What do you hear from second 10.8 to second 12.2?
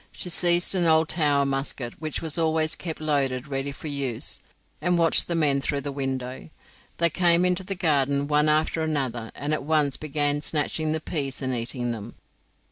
the peas and eating them.